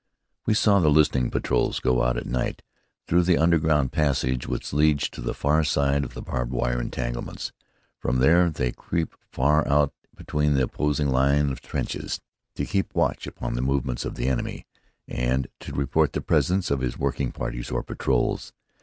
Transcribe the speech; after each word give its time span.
We 0.47 0.55
saw 0.55 0.79
the 0.79 0.89
listening 0.89 1.29
patrols 1.29 1.79
go 1.79 2.01
out 2.01 2.17
at 2.17 2.25
night, 2.25 2.63
through 3.05 3.21
the 3.21 3.37
underground 3.37 3.91
passage 3.91 4.47
which 4.47 4.73
leads 4.73 5.07
to 5.09 5.21
the 5.21 5.35
far 5.35 5.63
side 5.63 6.03
of 6.03 6.15
the 6.15 6.23
barbed 6.23 6.51
wire 6.51 6.81
entanglements. 6.81 7.51
From 7.99 8.17
there 8.17 8.49
they 8.49 8.71
creep 8.71 9.13
far 9.31 9.67
out 9.67 9.93
between 10.15 10.55
the 10.55 10.63
opposing 10.63 11.09
lines 11.09 11.51
of 11.51 11.61
trenches, 11.61 12.19
to 12.55 12.65
keep 12.65 12.95
watch 12.95 13.27
upon 13.27 13.53
the 13.53 13.61
movements 13.61 14.03
of 14.03 14.15
the 14.15 14.27
enemy, 14.27 14.65
and 15.07 15.45
to 15.59 15.71
report 15.71 16.13
the 16.13 16.21
presence 16.21 16.71
of 16.71 16.81
his 16.81 16.97
working 16.97 17.31
parties 17.31 17.69
or 17.69 17.83
patrols. 17.83 18.53